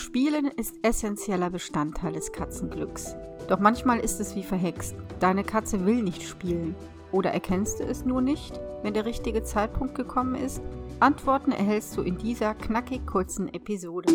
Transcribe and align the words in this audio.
Spielen 0.00 0.46
ist 0.46 0.76
essentieller 0.80 1.50
Bestandteil 1.50 2.14
des 2.14 2.32
Katzenglücks. 2.32 3.14
Doch 3.48 3.60
manchmal 3.60 4.00
ist 4.00 4.18
es 4.18 4.34
wie 4.34 4.42
verhext. 4.42 4.94
Deine 5.20 5.44
Katze 5.44 5.84
will 5.84 6.02
nicht 6.02 6.22
spielen. 6.22 6.74
Oder 7.12 7.32
erkennst 7.32 7.80
du 7.80 7.84
es 7.84 8.06
nur 8.06 8.22
nicht, 8.22 8.58
wenn 8.82 8.94
der 8.94 9.04
richtige 9.04 9.42
Zeitpunkt 9.42 9.94
gekommen 9.94 10.36
ist? 10.36 10.62
Antworten 11.00 11.52
erhältst 11.52 11.98
du 11.98 12.02
in 12.02 12.16
dieser 12.16 12.54
knackig 12.54 13.06
kurzen 13.06 13.52
Episode. 13.52 14.10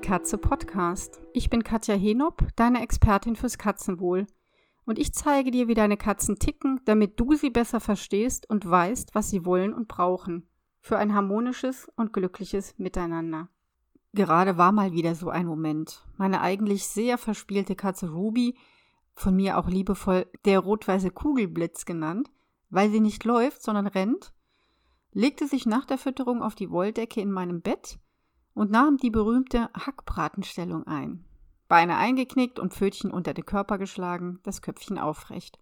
Katze 0.00 0.38
Podcast. 0.38 1.20
Ich 1.34 1.50
bin 1.50 1.62
Katja 1.62 1.94
Henop, 1.94 2.48
deine 2.56 2.82
Expertin 2.82 3.36
fürs 3.36 3.58
Katzenwohl. 3.58 4.26
Und 4.86 4.98
ich 4.98 5.12
zeige 5.12 5.50
dir, 5.50 5.68
wie 5.68 5.74
deine 5.74 5.96
Katzen 5.96 6.38
ticken, 6.38 6.80
damit 6.86 7.20
du 7.20 7.34
sie 7.34 7.50
besser 7.50 7.80
verstehst 7.80 8.48
und 8.48 8.68
weißt, 8.68 9.14
was 9.14 9.30
sie 9.30 9.44
wollen 9.44 9.74
und 9.74 9.88
brauchen. 9.88 10.48
Für 10.80 10.98
ein 10.98 11.14
harmonisches 11.14 11.88
und 11.96 12.12
glückliches 12.12 12.78
Miteinander. 12.78 13.48
Gerade 14.12 14.56
war 14.56 14.72
mal 14.72 14.92
wieder 14.92 15.14
so 15.14 15.28
ein 15.28 15.46
Moment. 15.46 16.04
Meine 16.16 16.40
eigentlich 16.40 16.86
sehr 16.86 17.18
verspielte 17.18 17.76
Katze 17.76 18.10
Ruby, 18.10 18.56
von 19.14 19.36
mir 19.36 19.58
auch 19.58 19.68
liebevoll 19.68 20.26
der 20.46 20.60
rot-weiße 20.60 21.10
Kugelblitz 21.10 21.84
genannt, 21.84 22.30
weil 22.70 22.90
sie 22.90 23.00
nicht 23.00 23.24
läuft, 23.24 23.62
sondern 23.62 23.86
rennt, 23.86 24.32
legte 25.12 25.46
sich 25.46 25.66
nach 25.66 25.84
der 25.84 25.98
Fütterung 25.98 26.42
auf 26.42 26.54
die 26.54 26.70
Wolldecke 26.70 27.20
in 27.20 27.30
meinem 27.30 27.60
Bett 27.60 27.98
und 28.60 28.70
nahm 28.70 28.98
die 28.98 29.08
berühmte 29.08 29.70
Hackbratenstellung 29.72 30.86
ein. 30.86 31.24
Beine 31.66 31.96
eingeknickt 31.96 32.58
und 32.58 32.74
Pfötchen 32.74 33.10
unter 33.10 33.32
den 33.32 33.46
Körper 33.46 33.78
geschlagen, 33.78 34.38
das 34.42 34.60
Köpfchen 34.60 34.98
aufrecht. 34.98 35.58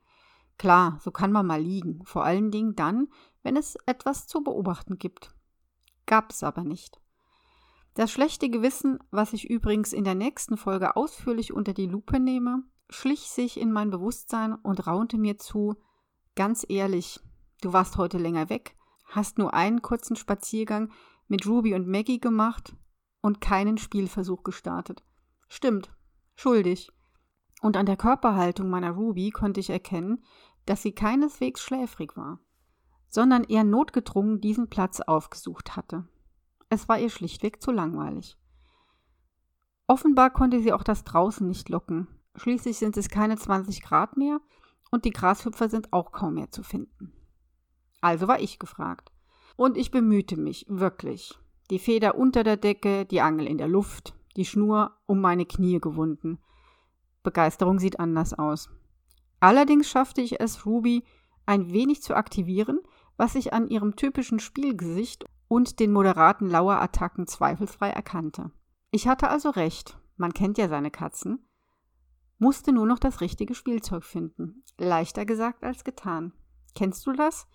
Klar, 0.58 0.98
so 1.00 1.12
kann 1.12 1.30
man 1.30 1.46
mal 1.46 1.62
liegen, 1.62 2.04
vor 2.04 2.24
allen 2.24 2.50
Dingen 2.50 2.74
dann, 2.74 3.06
wenn 3.44 3.56
es 3.56 3.76
etwas 3.86 4.26
zu 4.26 4.42
beobachten 4.42 4.98
gibt. 4.98 5.32
Gab's 6.06 6.42
aber 6.42 6.64
nicht. 6.64 7.00
Das 7.94 8.10
schlechte 8.10 8.50
Gewissen, 8.50 8.98
was 9.12 9.32
ich 9.32 9.48
übrigens 9.48 9.92
in 9.92 10.02
der 10.02 10.16
nächsten 10.16 10.56
Folge 10.56 10.96
ausführlich 10.96 11.52
unter 11.52 11.74
die 11.74 11.86
Lupe 11.86 12.18
nehme, 12.18 12.64
schlich 12.90 13.30
sich 13.30 13.60
in 13.60 13.70
mein 13.70 13.90
Bewusstsein 13.90 14.56
und 14.56 14.88
raunte 14.88 15.18
mir 15.18 15.38
zu, 15.38 15.76
ganz 16.34 16.66
ehrlich, 16.68 17.20
du 17.60 17.72
warst 17.72 17.96
heute 17.96 18.18
länger 18.18 18.50
weg, 18.50 18.74
hast 19.04 19.38
nur 19.38 19.54
einen 19.54 19.82
kurzen 19.82 20.16
Spaziergang 20.16 20.90
mit 21.28 21.46
Ruby 21.46 21.76
und 21.76 21.86
Maggie 21.86 22.18
gemacht 22.18 22.74
und 23.28 23.42
keinen 23.42 23.76
Spielversuch 23.76 24.42
gestartet. 24.42 25.04
Stimmt, 25.50 25.92
schuldig. 26.34 26.90
Und 27.60 27.76
an 27.76 27.84
der 27.84 27.98
Körperhaltung 27.98 28.70
meiner 28.70 28.92
Ruby 28.92 29.28
konnte 29.30 29.60
ich 29.60 29.68
erkennen, 29.68 30.24
dass 30.64 30.80
sie 30.80 30.92
keineswegs 30.92 31.60
schläfrig 31.60 32.16
war, 32.16 32.40
sondern 33.10 33.44
eher 33.44 33.64
notgedrungen 33.64 34.40
diesen 34.40 34.70
Platz 34.70 35.02
aufgesucht 35.02 35.76
hatte. 35.76 36.08
Es 36.70 36.88
war 36.88 36.98
ihr 36.98 37.10
schlichtweg 37.10 37.62
zu 37.62 37.70
langweilig. 37.70 38.38
Offenbar 39.86 40.30
konnte 40.30 40.60
sie 40.60 40.72
auch 40.72 40.82
das 40.82 41.04
draußen 41.04 41.46
nicht 41.46 41.68
locken. 41.68 42.08
Schließlich 42.34 42.78
sind 42.78 42.96
es 42.96 43.10
keine 43.10 43.36
20 43.36 43.82
Grad 43.82 44.16
mehr 44.16 44.40
und 44.90 45.04
die 45.04 45.10
Grashüpfer 45.10 45.68
sind 45.68 45.92
auch 45.92 46.12
kaum 46.12 46.34
mehr 46.34 46.50
zu 46.50 46.62
finden. 46.62 47.12
Also 48.00 48.26
war 48.26 48.40
ich 48.40 48.58
gefragt. 48.58 49.12
Und 49.56 49.76
ich 49.76 49.90
bemühte 49.90 50.38
mich, 50.38 50.64
wirklich. 50.68 51.38
Die 51.70 51.78
Feder 51.78 52.16
unter 52.16 52.44
der 52.44 52.56
Decke, 52.56 53.04
die 53.04 53.20
Angel 53.20 53.46
in 53.46 53.58
der 53.58 53.68
Luft, 53.68 54.14
die 54.36 54.44
Schnur 54.44 54.96
um 55.06 55.20
meine 55.20 55.44
Knie 55.44 55.80
gewunden. 55.80 56.38
Begeisterung 57.22 57.78
sieht 57.78 58.00
anders 58.00 58.32
aus. 58.34 58.70
Allerdings 59.40 59.88
schaffte 59.88 60.20
ich 60.20 60.40
es, 60.40 60.64
Ruby 60.64 61.04
ein 61.46 61.72
wenig 61.72 62.02
zu 62.02 62.14
aktivieren, 62.14 62.80
was 63.16 63.34
ich 63.34 63.52
an 63.52 63.68
ihrem 63.68 63.96
typischen 63.96 64.38
Spielgesicht 64.38 65.24
und 65.48 65.80
den 65.80 65.92
moderaten 65.92 66.48
Lauerattacken 66.48 67.26
zweifelsfrei 67.26 67.90
erkannte. 67.90 68.50
Ich 68.90 69.08
hatte 69.08 69.28
also 69.28 69.50
recht, 69.50 69.98
man 70.16 70.34
kennt 70.34 70.58
ja 70.58 70.68
seine 70.68 70.90
Katzen, 70.90 71.46
musste 72.38 72.72
nur 72.72 72.86
noch 72.86 72.98
das 72.98 73.20
richtige 73.20 73.54
Spielzeug 73.54 74.04
finden. 74.04 74.62
Leichter 74.78 75.26
gesagt 75.26 75.64
als 75.64 75.84
getan. 75.84 76.32
Kennst 76.74 77.06
du 77.06 77.12
das? 77.12 77.48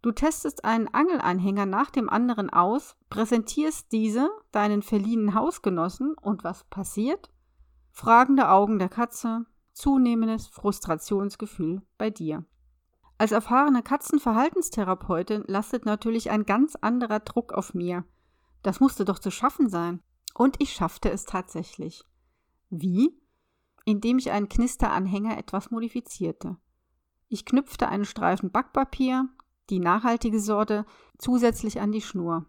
Du 0.00 0.12
testest 0.12 0.64
einen 0.64 0.88
Angelanhänger 0.88 1.66
nach 1.66 1.90
dem 1.90 2.08
anderen 2.08 2.50
aus, 2.50 2.96
präsentierst 3.10 3.90
diese 3.90 4.30
deinen 4.52 4.82
verliehenen 4.82 5.34
Hausgenossen 5.34 6.14
und 6.14 6.44
was 6.44 6.64
passiert? 6.64 7.30
Fragende 7.90 8.48
Augen 8.48 8.78
der 8.78 8.88
Katze, 8.88 9.46
zunehmendes 9.72 10.46
Frustrationsgefühl 10.46 11.82
bei 11.98 12.10
dir. 12.10 12.44
Als 13.18 13.32
erfahrene 13.32 13.82
Katzenverhaltenstherapeutin 13.82 15.42
lastet 15.48 15.84
natürlich 15.84 16.30
ein 16.30 16.46
ganz 16.46 16.76
anderer 16.76 17.18
Druck 17.18 17.52
auf 17.52 17.74
mir. 17.74 18.04
Das 18.62 18.78
musste 18.78 19.04
doch 19.04 19.18
zu 19.18 19.32
schaffen 19.32 19.68
sein. 19.68 20.00
Und 20.34 20.56
ich 20.60 20.72
schaffte 20.72 21.10
es 21.10 21.24
tatsächlich. 21.24 22.04
Wie? 22.70 23.20
Indem 23.84 24.18
ich 24.18 24.30
einen 24.30 24.48
Knisteranhänger 24.48 25.36
etwas 25.36 25.72
modifizierte. 25.72 26.56
Ich 27.28 27.44
knüpfte 27.44 27.88
einen 27.88 28.04
Streifen 28.04 28.52
Backpapier, 28.52 29.28
die 29.70 29.80
nachhaltige 29.80 30.40
Sorte, 30.40 30.84
zusätzlich 31.18 31.80
an 31.80 31.92
die 31.92 32.02
Schnur. 32.02 32.46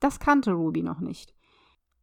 Das 0.00 0.20
kannte 0.20 0.52
Ruby 0.52 0.82
noch 0.82 1.00
nicht. 1.00 1.34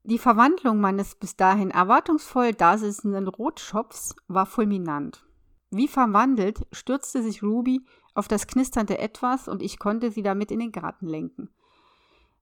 Die 0.04 0.18
Verwandlung 0.18 0.80
meines 0.80 1.16
bis 1.16 1.36
dahin 1.36 1.72
erwartungsvoll 1.72 2.54
dasitzenden 2.54 3.28
Rotschopfs 3.28 4.16
war 4.28 4.46
fulminant. 4.46 5.26
Wie 5.72 5.88
verwandelt 5.88 6.66
stürzte 6.72 7.22
sich 7.22 7.44
Ruby 7.44 7.86
auf 8.16 8.28
das 8.28 8.48
knisternde 8.48 8.98
Etwas 8.98 9.48
und 9.48 9.62
ich 9.62 9.78
konnte 9.78 10.12
sie 10.12 10.24
damit 10.24 10.52
in 10.52 10.60
den 10.60 10.72
Garten 10.72 11.06
lenken. 11.06 11.50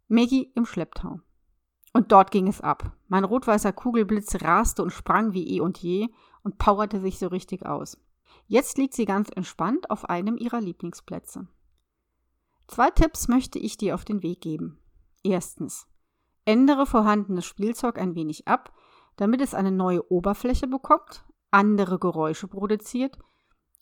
Maggie 0.08 0.52
im 0.56 0.66
Schlepptau. 0.66 1.20
Und 1.94 2.12
dort 2.12 2.32
ging 2.32 2.48
es 2.48 2.62
ab. 2.62 2.92
Mein 3.08 3.24
rot-weißer 3.24 3.74
Kugelblitz 3.74 4.42
raste 4.44 4.84
und 4.84 4.92
sprang 4.92 5.34
wie 5.34 5.56
eh 5.56 5.60
und 5.60 5.78
je 5.80 6.08
und 6.44 6.58
powerte 6.58 7.02
sich 7.02 7.20
so 7.20 7.28
richtig 7.28 7.66
aus. 7.66 7.98
Jetzt 8.48 8.78
liegt 8.78 8.94
sie 8.94 9.06
ganz 9.06 9.30
entspannt 9.36 9.90
auf 9.90 10.06
einem 10.06 10.38
ihrer 10.38 10.62
Lieblingsplätze. 10.62 11.48
Zwei 12.68 12.92
Tipps 12.92 13.28
möchte 13.28 13.60
ich 13.60 13.78
dir 13.78 13.96
auf 13.96 14.06
den 14.06 14.22
Weg 14.24 14.42
geben. 14.42 14.80
Erstens. 15.24 15.88
Ändere 16.46 16.86
vorhandenes 16.86 17.46
Spielzeug 17.46 17.98
ein 17.98 18.16
wenig 18.16 18.48
ab, 18.48 18.74
damit 19.16 19.42
es 19.42 19.54
eine 19.54 19.72
neue 19.72 20.10
Oberfläche 20.12 20.68
bekommt, 20.68 21.26
andere 21.52 21.98
Geräusche 22.00 22.48
produziert 22.48 23.18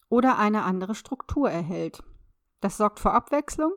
oder 0.09 0.37
eine 0.37 0.63
andere 0.63 0.95
Struktur 0.95 1.49
erhält. 1.49 2.03
Das 2.61 2.77
sorgt 2.77 2.99
für 2.99 3.11
Abwechslung 3.11 3.73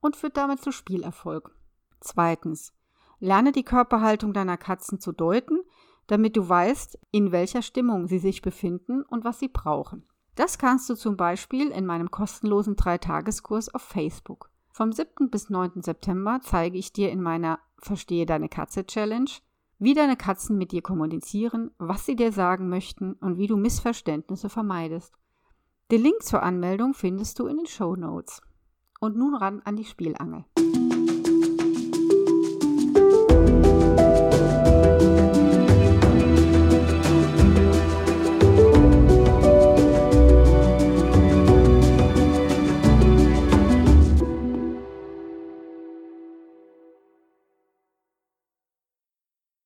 und 0.00 0.16
führt 0.16 0.36
damit 0.36 0.60
zu 0.60 0.72
Spielerfolg. 0.72 1.54
Zweitens. 2.00 2.72
Lerne 3.20 3.52
die 3.52 3.62
Körperhaltung 3.62 4.32
deiner 4.32 4.56
Katzen 4.56 4.98
zu 4.98 5.12
deuten, 5.12 5.60
damit 6.08 6.36
du 6.36 6.48
weißt, 6.48 6.98
in 7.12 7.30
welcher 7.30 7.62
Stimmung 7.62 8.08
sie 8.08 8.18
sich 8.18 8.42
befinden 8.42 9.02
und 9.02 9.24
was 9.24 9.38
sie 9.38 9.48
brauchen. 9.48 10.04
Das 10.34 10.56
kannst 10.56 10.88
du 10.88 10.94
zum 10.94 11.16
Beispiel 11.16 11.70
in 11.70 11.84
meinem 11.84 12.10
kostenlosen 12.10 12.76
Dreitageskurs 12.76 13.74
auf 13.74 13.82
Facebook. 13.82 14.50
Vom 14.70 14.90
7. 14.90 15.28
bis 15.30 15.50
9. 15.50 15.82
September 15.82 16.40
zeige 16.42 16.78
ich 16.78 16.92
dir 16.92 17.10
in 17.10 17.20
meiner 17.20 17.58
Verstehe 17.76 18.24
deine 18.24 18.48
Katze 18.48 18.86
Challenge, 18.86 19.30
wie 19.78 19.92
deine 19.92 20.16
Katzen 20.16 20.56
mit 20.56 20.72
dir 20.72 20.80
kommunizieren, 20.80 21.72
was 21.76 22.06
sie 22.06 22.16
dir 22.16 22.32
sagen 22.32 22.70
möchten 22.70 23.12
und 23.14 23.36
wie 23.36 23.48
du 23.48 23.56
Missverständnisse 23.56 24.48
vermeidest. 24.48 25.12
Den 25.90 26.02
Link 26.02 26.22
zur 26.22 26.42
Anmeldung 26.42 26.94
findest 26.94 27.38
du 27.38 27.46
in 27.46 27.58
den 27.58 27.66
Show 27.66 27.96
Notes. 27.96 28.40
Und 29.00 29.16
nun 29.16 29.34
ran 29.34 29.60
an 29.64 29.76
die 29.76 29.84
Spielangel. 29.84 30.44